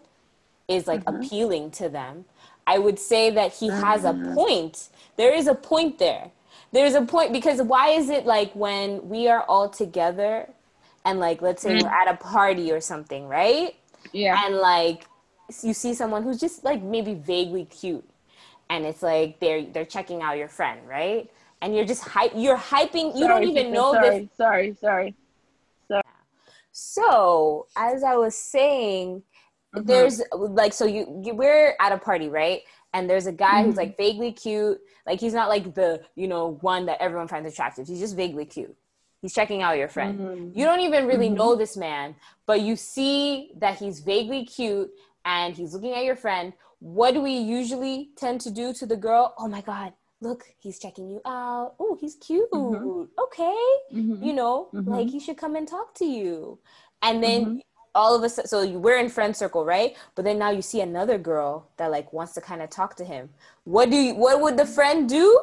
[0.68, 1.24] is like mm-hmm.
[1.24, 2.24] appealing to them.
[2.68, 4.36] I would say that he has a mm-hmm.
[4.36, 4.90] point.
[5.18, 6.30] There is a point there.
[6.72, 10.48] There's a point because why is it like when we are all together
[11.04, 12.08] and like let's say we're mm-hmm.
[12.08, 13.76] at a party or something, right?
[14.14, 14.40] Yeah.
[14.46, 15.08] and like
[15.64, 18.08] you see someone who's just like maybe vaguely cute
[18.70, 21.30] and it's like they're they're checking out your friend right
[21.62, 25.16] and you're just hype you're hyping you don't even know sorry, this Sorry, sorry.
[25.90, 26.02] Sorry.
[26.72, 29.24] So as i was saying
[29.74, 29.88] Mm-hmm.
[29.88, 32.60] there's like so you, you we're at a party right
[32.94, 33.68] and there's a guy Mm-hmm.
[33.68, 37.50] who's like vaguely cute like he's not like the you know one that everyone finds
[37.50, 38.76] attractive he's just vaguely cute
[39.22, 40.60] he's checking out your friend Mm-hmm.
[40.60, 44.92] you don't even really know this man but you see that he's vaguely cute
[45.24, 48.98] and he's looking at your friend what do we usually tend to do to the
[48.98, 51.74] girl oh my god look he's checking you out.
[51.80, 52.74] Oh he's mm-hmm.
[52.74, 53.10] cute.
[53.20, 53.66] Okay.
[53.94, 54.24] Mm-hmm.
[54.24, 54.90] you know mm-hmm.
[54.90, 56.60] like he should come and talk to you.
[57.02, 57.58] And then mm-hmm.
[57.96, 59.98] all of a sudden so you- we're in friend circle right?
[60.16, 63.06] But then now you see another girl that like wants to kind of talk to
[63.06, 63.30] him.
[63.66, 65.42] What do you what would the friend do?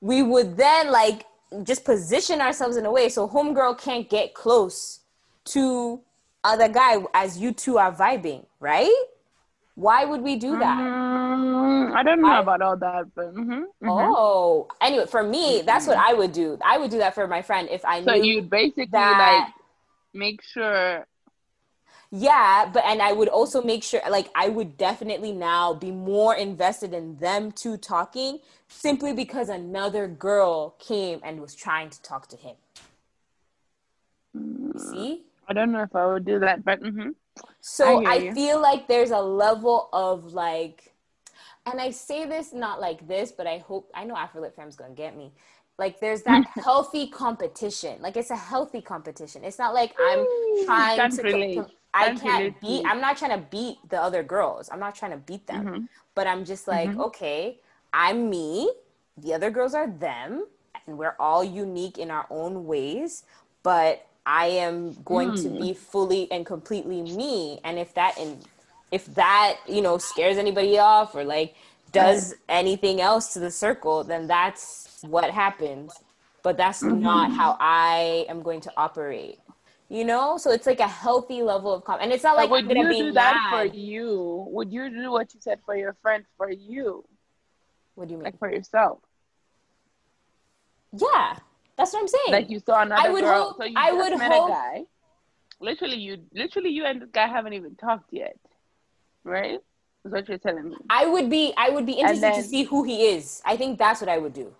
[0.00, 1.26] We would then like
[1.62, 5.00] just position ourselves in a way so homegirl can't get close
[5.44, 6.00] to
[6.44, 8.92] other guy as you two are vibing right
[9.76, 13.64] why would we do that Mm, I don't know I- about all that, but mhm,
[13.82, 14.14] mhm.
[14.16, 17.42] oh anyway for me that's what i would do i would do that for my
[17.42, 18.06] friend if i knew.
[18.10, 19.54] so you'd basically that- like
[20.14, 21.06] make sure
[22.12, 26.34] yeah, but and I would also make sure like I would definitely now be more
[26.36, 32.28] invested in them two talking simply because another girl came and was trying to talk
[32.28, 32.54] to him.
[34.34, 35.22] You see?
[35.48, 37.10] I don't know if I would do that, but mm-hmm.
[37.60, 40.92] So I I, feel like there's a level of like,
[41.66, 44.94] and I say this not like this, but I hope I know Afrolit fam's gonna
[44.94, 45.32] get me.
[45.78, 48.00] Like there's that healthy competition.
[48.00, 49.44] Like it's a healthy competition.
[49.44, 50.24] It's not like I'm
[50.64, 51.22] trying Can't to.
[51.22, 51.60] relate.
[51.92, 52.84] I Can't can't beat.
[52.86, 54.68] I'm not trying to beat the other girls.
[54.70, 55.64] I'm not trying to beat them.
[55.64, 55.84] Mm-hmm.
[56.14, 57.58] But I'm just like, okay,
[57.92, 58.70] I'm me.
[59.18, 60.46] The other girls are them,
[60.86, 63.24] and we're all unique in our own ways.
[63.62, 65.56] But I am going to Hmm.
[65.58, 67.60] be fully and completely me.
[67.64, 68.44] And if that and
[68.92, 71.54] if that you know scares anybody off or like
[71.92, 76.02] does anything else to the circle, then that's what happens.
[76.42, 77.02] But that's Mm-hmm.
[77.02, 79.40] not how I am going to operate.
[79.88, 82.50] You know, so it's like a healthy level of calm, and it's not like But
[82.52, 83.42] I'm would gonna you be do that mad.
[83.48, 84.46] for you?
[84.50, 87.04] Would you do what you said for your friend for you,
[87.96, 88.24] What do you mean?
[88.24, 89.00] like for yourself?
[90.92, 91.38] yeah,
[91.76, 92.32] that's what I'm saying.
[92.32, 94.84] Like you saw another would girl, hope- so you I would met hope- a guy.
[95.60, 98.36] Literally, you literally you and this guy haven't even talked yet,
[99.24, 99.60] right?
[100.04, 100.76] Is what you're telling me.
[100.90, 103.40] I would be I would be interested then- to see who he is.
[103.44, 104.52] I think that's what I would do.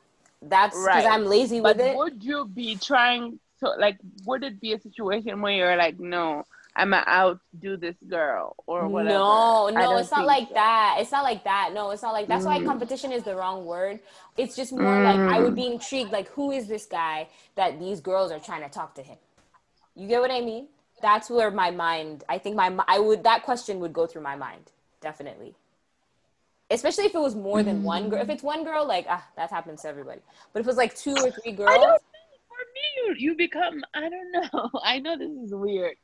[0.43, 1.07] That's because Right.
[1.07, 1.97] I'm lazy But with it.
[1.97, 3.99] would you be trying to like?
[4.25, 6.45] Would it be a situation where you're like, no,
[6.77, 9.15] I'm gonna outdo this girl or whatever?
[9.15, 10.55] No, no, it's not like so.
[10.55, 10.99] that.
[11.01, 11.71] It's not like that.
[11.75, 12.67] No, it's not like that's why Mm.
[12.67, 14.01] competition is the wrong word.
[14.37, 18.01] It's just more like I would be intrigued, like who is this guy that these
[18.01, 19.19] girls are trying to talk to him?
[19.95, 20.69] You get what I mean?
[21.03, 22.25] That's where my mind.
[22.29, 25.55] I think my I would that question would go through my mind definitely.
[26.71, 28.21] Especially if it was more than one girl.
[28.21, 30.21] If it's one girl, like ah, that happens to everybody.
[30.53, 32.03] But if it was like two or three girls, I don't
[32.49, 34.71] for me you, you become I don't know.
[34.85, 35.97] I know this is weird.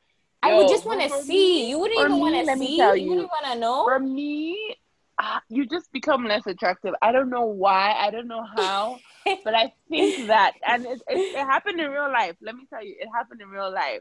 [0.42, 1.62] I would just want to see.
[1.62, 2.76] me- you wouldn't even want to see.
[2.76, 3.84] you you, wouldn't want to know.
[3.84, 4.76] For me,
[5.18, 6.94] uh, you just become less attractive.
[7.00, 7.92] I don't know why.
[7.92, 8.98] I don't know how,
[9.44, 12.36] but I think that, and it, it, it happened in real life.
[12.42, 14.00] Let me tell you, it happened in real life.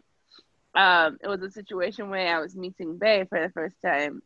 [0.74, 4.22] Um, it was a situation where I was meeting Bay for the first time,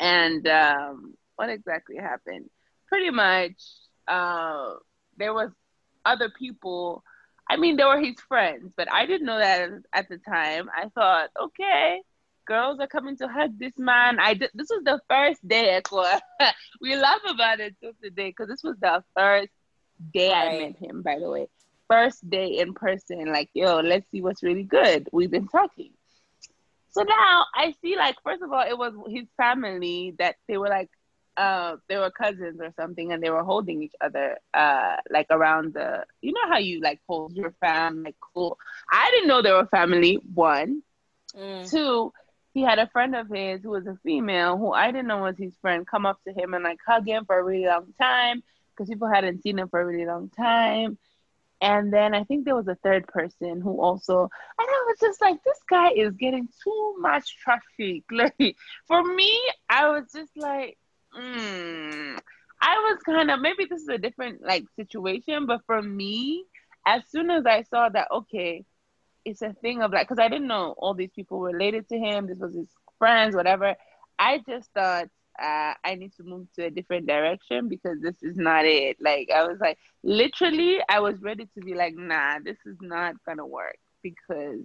[0.00, 2.48] and um, what exactly happened?
[2.88, 3.54] Pretty much,
[4.06, 4.74] uh,
[5.16, 5.50] there was
[6.04, 7.02] other people.
[7.48, 10.70] I mean, they were his friends, but I didn't know that at the time.
[10.74, 12.00] I thought, okay,
[12.46, 14.18] girls are coming to hug this man.
[14.18, 15.80] I did, this was the first day.
[15.80, 16.20] Ekwa.
[16.80, 19.50] we laugh about it till today because this was the first
[20.12, 21.02] day I met him.
[21.02, 21.48] By the way,
[21.90, 23.26] first day in person.
[23.26, 25.08] Like, yo, let's see what's really good.
[25.12, 25.92] We've been talking.
[26.90, 30.68] So now I see, like, first of all, it was his family that they were
[30.68, 30.90] like,
[31.36, 35.74] uh, they were cousins or something, and they were holding each other, uh, like around
[35.74, 38.58] the, you know how you like hold your fam, like cool.
[38.90, 40.20] I didn't know they were family.
[40.34, 40.82] One,
[41.36, 41.70] Mm.
[41.70, 42.12] Two,
[42.52, 45.36] he had a friend of his who was a female who I didn't know was
[45.38, 48.42] his friend come up to him and like hug him for a really long time
[48.70, 50.98] because people hadn't seen him for a really long time.
[51.60, 54.30] And then I think there was a third person who also, and
[54.68, 58.04] I was just like, this guy is getting too much traffic.
[58.10, 60.76] Like for me, I was just like,
[61.16, 62.18] mm.
[62.60, 66.44] I was kind of maybe this is a different like situation, but for me,
[66.86, 68.64] as soon as I saw that, okay,
[69.24, 72.26] it's a thing of like because I didn't know all these people related to him.
[72.26, 73.74] This was his friends, whatever.
[74.18, 75.08] I just thought
[75.40, 78.96] uh, I need to move to a different direction because this is not it.
[79.00, 83.14] Like I was like, literally, I was ready to be like, nah, this is not
[83.26, 84.60] gonna work because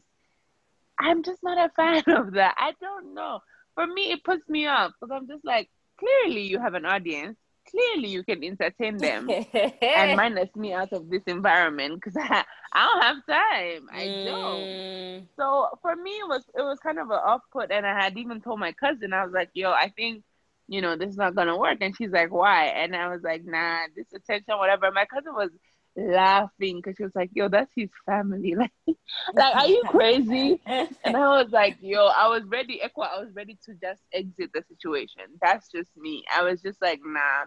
[1.00, 2.56] I'm just not a fan of that.
[2.58, 3.40] I don't know.
[3.76, 7.38] For me, it puts me off because I'm just like, clearly you have an audience.
[7.70, 12.86] Clearly you can entertain them and minus me out of this environment because I, I
[12.88, 13.90] don't have time.
[13.94, 14.64] I don't.
[14.66, 15.26] Mm.
[15.38, 18.18] So for me, it was it was kind of an off put, and I had
[18.18, 20.24] even told my cousin, I was like, "Yo, I think,
[20.68, 23.46] you know, this is not gonna work." And she's like, "Why?" And I was like,
[23.46, 25.52] "Nah, this attention, whatever." My cousin was
[26.00, 28.56] laughing because she was like, "Yo, that's his family.
[28.88, 28.96] Like,
[29.34, 32.82] like, are you crazy?" And I was like, "Yo, I was ready.
[32.84, 35.24] Equa, I was ready to just exit the situation.
[35.42, 36.24] That's just me.
[36.34, 37.46] I was just like, nah."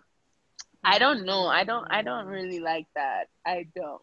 [0.84, 1.46] I don't know.
[1.46, 1.86] I don't.
[1.90, 3.28] I don't really like that.
[3.46, 4.02] I don't.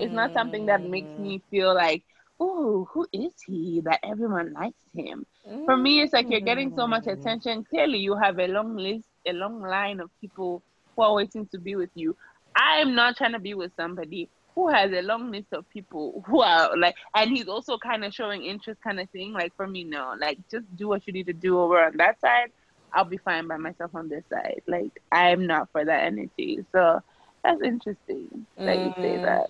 [0.00, 1.20] It's not something that makes mm.
[1.20, 2.02] me feel like,
[2.40, 5.24] oh, who is he that everyone likes him?
[5.64, 7.12] For me, it's like you're getting so much mm.
[7.12, 7.64] attention.
[7.64, 10.62] Clearly, you have a long list, a long line of people
[10.96, 12.16] who are waiting to be with you.
[12.56, 16.40] I'm not trying to be with somebody who has a long list of people who
[16.42, 19.32] are like, and he's also kind of showing interest, kind of thing.
[19.32, 22.20] Like for me, no, like just do what you need to do over on that
[22.20, 22.50] side.
[22.92, 24.62] I'll be fine by myself on this side.
[24.66, 26.64] Like I'm not for that energy.
[26.72, 27.00] So
[27.44, 29.22] that's interesting that you say Mm.
[29.22, 29.48] that.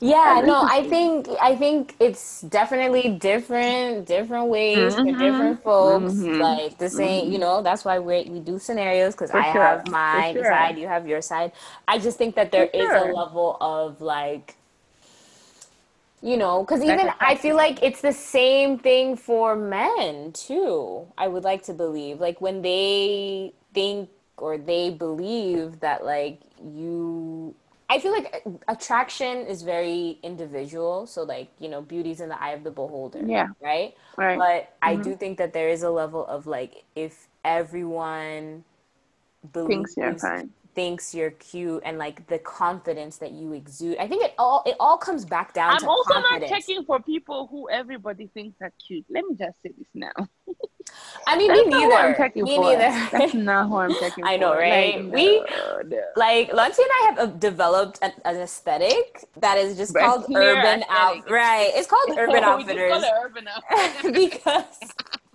[0.00, 5.18] Yeah, no, I think I think it's definitely different, different ways for Mhm.
[5.18, 6.28] different folks.
[6.28, 6.38] Mhm.
[6.38, 9.84] Like the same, you know, that's why we we do scenarios because I sure, have
[9.86, 10.44] my sure.
[10.44, 11.50] side, you have your side.
[11.88, 12.94] I just think that there For is sure.
[12.94, 14.54] a level of like,
[16.22, 21.06] you know, because even i feel like it's the same thing for men too.
[21.16, 27.54] I would like to believe, like when they think or they believe that like you
[27.90, 31.06] I feel like attraction is very individual.
[31.06, 33.24] So like, you know, beauty's in the eye of the beholder.
[33.26, 33.48] Yeah.
[33.62, 33.94] Right?
[34.16, 34.36] Right.
[34.38, 35.04] But I Mhm.
[35.04, 38.64] do think that there is a level of like if everyone
[39.52, 40.50] believes Thinks you're fine.
[40.74, 43.96] thinks you're cute and like the confidence that you exude.
[43.98, 46.50] I think it all it all comes back down I'm to also confidence.
[46.50, 49.06] not checking for people who everybody thinks are cute.
[49.08, 50.12] Let me just say this now.
[51.26, 52.16] I mean, That's me not who I'm neither.
[52.16, 52.62] checking Me for.
[52.64, 53.08] neither.
[53.12, 54.58] That's not who I'm checking I know, for.
[54.60, 55.04] right?
[55.04, 56.02] Like, We- no, no.
[56.16, 60.24] like Lancy and I have uh, developed an, an aesthetic that is just Right called
[60.34, 60.86] urban aesthetic.
[60.90, 64.12] out right it's called urban we outfitters call it urban outfitters.
[64.30, 64.92] because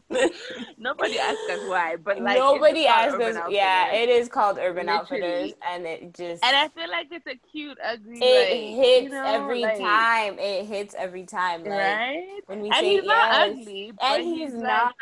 [0.77, 4.89] Nobody asked us why, but like nobody asked us yeah it is called urban Literally.
[4.89, 8.19] outfitters and it just And I feel like it's a cute, ugly.
[8.21, 12.41] it like, hits you know, every like, time it hits every time like right?
[12.47, 14.95] when we And say he's not ugly, but and he's, he's, not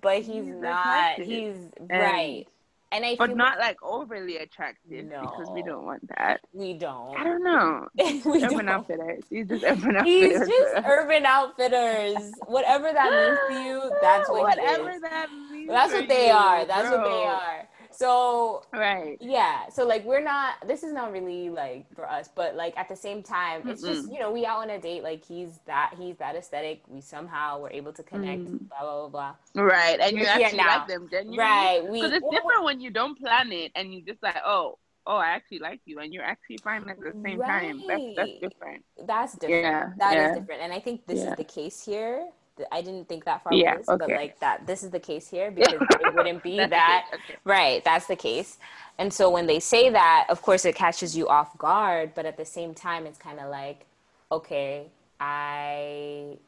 [0.00, 1.56] but he's, he's not he's
[1.90, 2.46] right
[2.92, 6.40] and I But feel not like overly attractive because we don't want that.
[6.52, 7.88] we don't I don't know.
[8.26, 8.68] we Urban don't.
[8.68, 9.24] Outfitters.
[9.30, 10.06] He's just Urban outfitters.
[10.06, 12.32] He's just urban outfitters.
[12.46, 15.68] Whatever that means to you, that's what Whatever that means.
[15.68, 16.64] That's what they you, are.
[16.66, 17.68] That's what they are.
[17.94, 19.16] So Right.
[19.20, 19.68] yeah.
[19.68, 20.54] So like we're not.
[20.66, 24.06] This is not really like for us, but like at the same time, it's just
[24.08, 24.12] Mm-mm.
[24.14, 25.02] you know we out on a date.
[25.02, 26.82] Like he's that he's that aesthetic.
[26.88, 28.42] We somehow were able to connect.
[28.42, 28.68] Mm.
[28.68, 29.62] Blah blah blah blah.
[29.64, 29.98] Right.
[30.00, 30.78] And you actually now.
[30.78, 31.38] like them genuinely.
[31.38, 31.82] Right.
[31.92, 35.16] Because it's well, different when you don't plan it and you just like, oh, oh,
[35.16, 37.82] I actually like you, and you're actually fine at the same time.
[37.88, 38.84] That's that's different.
[39.06, 39.62] That's different.
[39.64, 40.34] Yeah, That is yeah.
[40.38, 40.62] different.
[40.62, 41.30] And I think this Yeah.
[41.32, 42.28] is the case here.
[42.70, 45.50] I didn't think that far Yeah, this, but like that this is the case here
[45.60, 47.06] because it wouldn't be that.
[47.14, 47.36] Okay.
[47.44, 48.58] right, that's the case.
[48.98, 52.36] And so when they say that, of course it catches you off guard, but at
[52.36, 53.86] the same time it's kind of like
[54.30, 54.86] okay,
[55.20, 56.38] I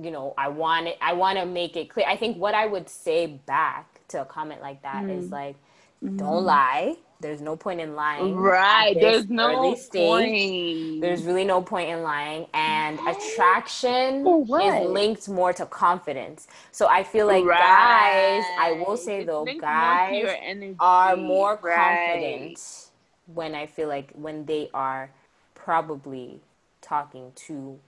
[0.00, 2.06] you know, I want it I want to make it clear.
[2.08, 5.32] I think what I would say back to a comment like that is Mm.
[5.32, 5.56] like
[6.16, 6.96] don't lie.
[7.20, 8.36] There's no point in lying.
[8.36, 8.94] Right.
[8.94, 11.00] this There's no point.
[11.00, 16.46] There's really no point in lying, and attraction is linked more to confidence.
[16.72, 21.58] So I feel like guys, I will say It's though, linked more guys are more
[21.62, 21.76] Right.
[21.76, 22.90] confident
[23.26, 25.10] when I feel like when they are
[25.54, 26.40] probably
[26.82, 27.78] talking to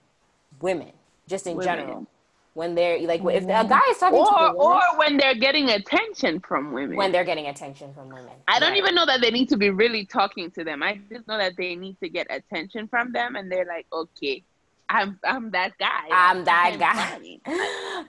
[0.59, 0.91] women,
[1.27, 1.77] just in Women.
[1.77, 2.07] general.
[2.53, 5.35] When they're like, if a guy is talking to Or a woman, or when they're
[5.35, 6.97] getting attention from women.
[6.97, 8.77] when they're getting attention from women, I don't Right.
[8.77, 10.81] even know that they need to be really talking to them.
[10.83, 14.43] I just know that they need to get attention from them, and they're like, okay,
[14.89, 16.17] I'm I'm that guy.
[16.17, 16.95] I'm that I'm guy.
[16.95, 17.41] fine.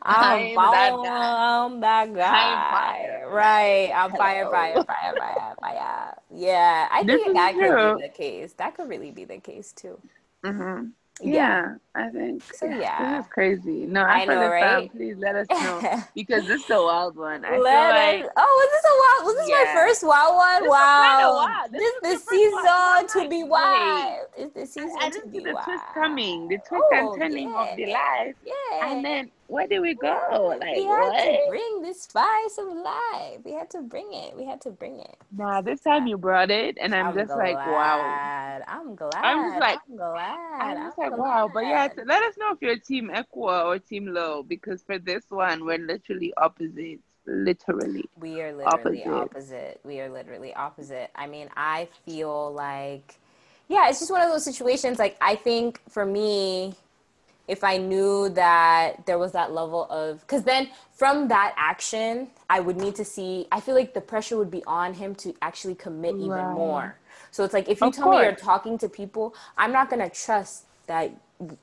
[0.03, 1.67] I'm, I'm that guy.
[1.67, 2.63] I'm that guy.
[2.69, 3.29] fire.
[3.31, 3.91] Right.
[3.95, 4.51] I'm fire, Hello.
[4.51, 6.15] fire, fire, fire, fire.
[6.35, 8.55] Yeah, I This think is that could be the case.
[8.55, 10.01] That could really be the case too.
[10.45, 11.33] hmm Yeah.
[11.33, 11.75] Yeah.
[11.95, 12.43] I think.
[12.55, 12.99] So, yeah.
[13.21, 13.85] that's crazy.
[13.87, 14.93] No, I I know, the right?
[14.93, 17.45] please let us know because this is a wild one.
[17.45, 19.27] I Let feel like us- oh, was this a wild?
[19.27, 20.63] Was this my first wild one?
[20.63, 21.47] This wow.
[21.47, 21.73] wild.
[21.73, 23.07] This This, is the the season one.
[23.09, 24.27] to be wild.
[24.37, 25.65] It's the season I to didn't be the wild.
[25.65, 28.87] twist coming, the twist Oh, and turning of the life, Yeah.
[28.93, 30.57] and then where did we go?
[30.61, 33.41] Like we had to bring the spice of life.
[33.45, 34.37] We had to bring it.
[34.37, 35.17] We had to bring it.
[35.37, 37.65] Nah, this time you brought it, and I'm, just like, wow.
[37.67, 38.63] glad.
[38.69, 39.15] I'm glad.
[39.17, 40.61] I'm just like- I'm glad.
[40.61, 41.51] I'm just like, I'm wow.
[41.53, 42.07] But yeah, glad.
[42.07, 45.79] let us know if you're team Equa or team Low, because for this one, we're
[45.79, 47.03] literally opposites.
[47.27, 48.09] Literally.
[48.19, 49.07] we are literally opposite.
[49.07, 49.81] opposite.
[49.85, 51.11] We are literally opposite.
[51.15, 53.17] I mean, I feel like,
[53.69, 54.99] yeah, it's just one of those situations.
[54.99, 56.75] Like, I think for me,
[57.51, 62.61] if I knew that there was that level of, because then from that action, I
[62.61, 65.75] would need to see, I feel like the pressure would be on him to actually
[65.75, 66.55] commit even Right.
[66.55, 66.97] more.
[67.33, 70.03] So it's like, if you Of tell me you're talking to people, I'm not going
[70.03, 71.11] to trust that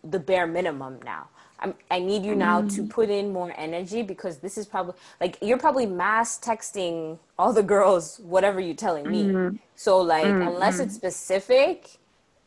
[0.04, 1.30] the bare minimum now.
[1.60, 2.90] I'm, I need you now to Mm.
[2.98, 7.64] put in more energy because this is probably like you're probably mass texting all the
[7.64, 9.40] girls whatever you're telling me.
[9.40, 9.56] Mm-hmm.
[9.76, 11.98] So like unless it's specific,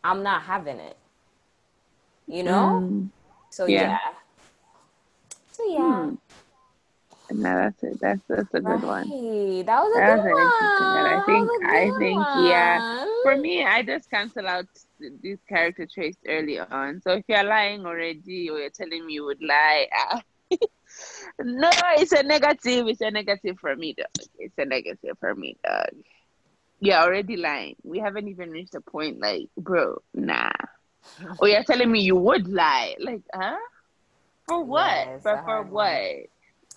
[0.04, 0.96] I'm not having it.
[2.28, 2.84] You know?
[2.90, 3.10] Mm.
[3.60, 3.82] So yeah.
[3.82, 3.98] Yeah.
[5.52, 6.04] So yeah.
[7.28, 7.42] Hmm.
[7.42, 8.00] No, that's it.
[8.00, 9.06] That's that's a good one.
[9.66, 10.44] That was a That good an one.
[10.48, 11.06] one.
[11.06, 13.04] I think was a I think yeah.
[13.22, 14.64] For me, I just cancel out
[15.20, 17.02] these character traits early on.
[17.02, 20.22] So if you're lying already or you're telling me you would lie, ah,
[21.44, 22.88] no, it's a negative.
[22.88, 24.26] It's a negative for me, dog.
[24.38, 25.90] It's a negative for me, dog.
[26.80, 27.76] You're already lying.
[27.84, 30.48] We haven't even reached the point like, bro, nah.
[31.38, 32.94] Or you're telling me you would lie.
[32.98, 33.56] Like, huh?
[34.46, 35.06] For what?
[35.06, 35.72] Yes, for for what?
[35.72, 36.24] one.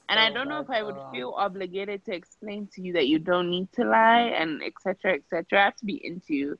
[0.09, 3.07] And I don't know if I would so feel obligated to explain to you that
[3.07, 5.15] you don't need to lie and etc.
[5.15, 5.59] etc.
[5.59, 6.59] I have to be into you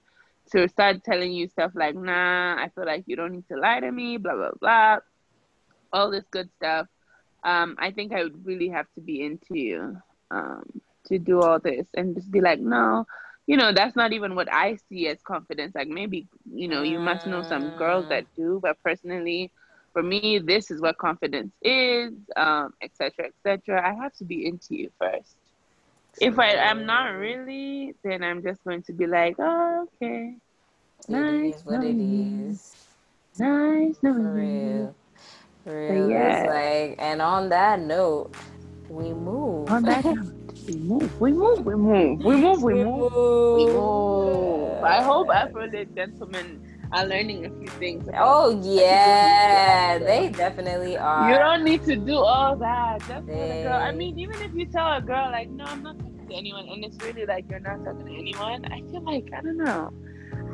[0.52, 3.80] to start telling you stuff like, nah, I feel like you don't need to lie
[3.80, 4.98] to me, blah blah blah,
[5.92, 6.88] all this good stuff.
[7.44, 9.98] Um, I think I would really have to be into you
[10.32, 10.64] um,
[11.08, 13.06] to do all this and just be like, no,
[13.46, 15.76] you know, that's not even what I see as confidence.
[15.76, 19.52] Like maybe, you know, you must know some girls that do, but personally,
[19.94, 23.88] for me, this is what confidence is, um, et cetera, et cetera.
[23.88, 25.36] I have to be into you first.
[26.20, 30.38] If I am not really, then I'm just going to be like, oh, okay.
[31.10, 32.60] It Nice is what it you.
[33.40, 34.92] Nice For knowing you.
[34.92, 34.96] real.
[35.64, 36.10] For real.
[36.10, 36.30] yeah.
[36.30, 38.36] It's like, and on that note,
[38.90, 39.70] we move.
[39.70, 43.12] On that note, we move, we move, we move, we move, we move.
[43.56, 44.84] We move.
[44.84, 46.62] I hope Afro-Lit gentlemen
[46.92, 48.08] are learning a few things.
[48.18, 51.32] Oh yeah, they definitely are.
[51.32, 53.00] You don't need to do all that.
[53.00, 53.74] Just tell a girl.
[53.74, 56.68] I mean, even if you tell a girl like, "No, I'm not talking to anyone,"
[56.70, 59.92] and it's really like you're not talking to anyone, I feel like I don't know.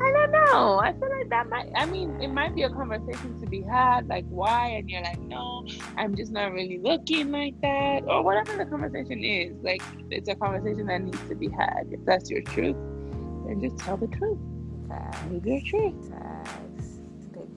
[0.02, 0.80] I don't know.
[0.80, 1.70] I feel like that might.
[1.76, 4.08] I mean, it might be a conversation to be had.
[4.08, 4.68] Like, why?
[4.68, 5.66] And you're like, "No,
[5.98, 9.52] I'm just not really looking like that," or whatever the conversation is.
[9.62, 11.88] Like, it's a conversation that needs to be had.
[11.90, 12.76] If that's your truth,
[13.46, 14.38] then just tell the truth.
[15.30, 16.12] Live your truth.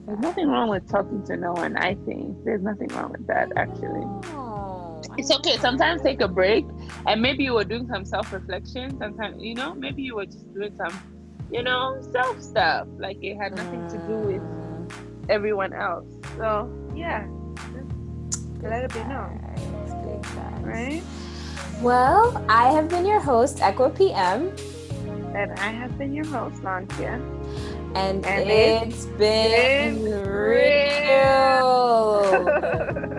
[0.06, 1.78] There's nothing wrong with talking to no one.
[1.78, 3.52] I think there's nothing wrong with that.
[3.56, 4.04] Actually.
[4.34, 5.56] Oh, it's okay.
[5.56, 6.66] Sometimes take a break,
[7.06, 8.98] and maybe you were doing some self-reflection.
[8.98, 10.92] Sometimes, you know, maybe you were just doing some,
[11.54, 12.86] you know, self stuff.
[12.98, 14.90] Like it had nothing to do with Mm,
[15.30, 16.06] everyone else.
[16.36, 17.26] So yeah,
[18.62, 20.62] let it be known, facts, Big facts.
[20.62, 21.02] right?
[21.80, 24.52] Well, I have been your host, Echo PM,
[25.34, 27.20] And I have been your host, Lancia.
[27.94, 30.22] and, And it's been been real.
[30.22, 30.44] real.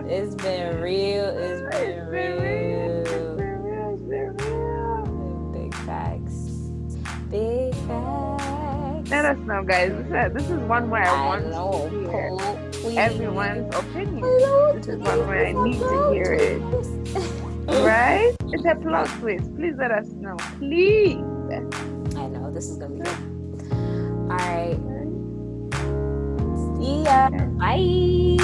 [0.08, 1.26] it's been real.
[1.28, 3.04] It's been real.
[3.04, 3.94] It's been real.
[3.94, 5.52] It's been real.
[5.52, 6.72] Big facts.
[7.30, 8.15] Big facts.
[9.08, 9.92] Let us know, guys.
[9.92, 11.88] This is, this is one way I, I want know.
[11.90, 12.30] to hear
[12.72, 12.96] please.
[12.96, 14.22] everyone's opinion.
[14.74, 16.62] This is one way I need to hear it.
[17.66, 18.32] Right?
[18.52, 19.52] It's a plot twist.
[19.56, 20.36] Please let us know.
[20.58, 21.16] Please.
[22.16, 23.18] I know this is gonna be good.
[24.30, 24.78] All right.
[26.78, 27.28] See ya.
[27.58, 28.38] Bye.